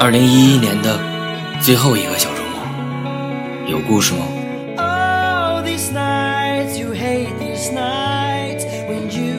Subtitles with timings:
[0.00, 0.96] 二零一一年的
[1.60, 4.26] 最后一个小周末有故事吗
[4.78, 9.37] oh these nights you hate these nights when you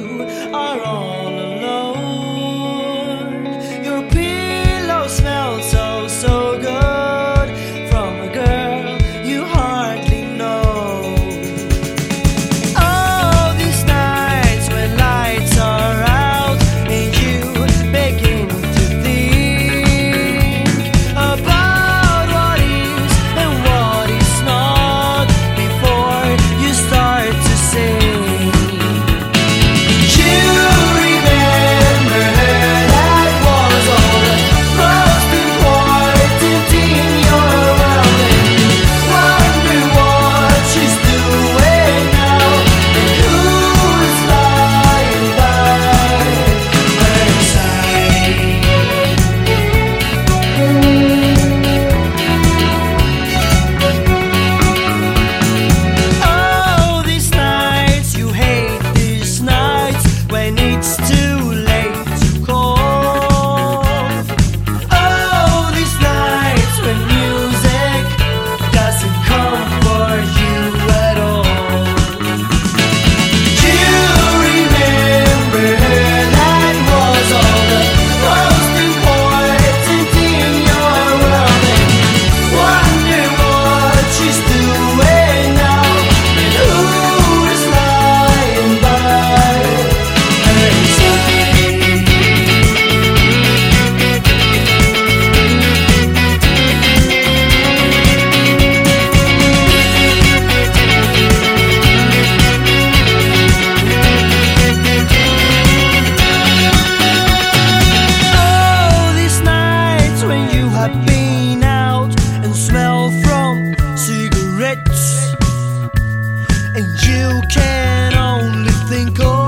[117.19, 119.38] you can only think of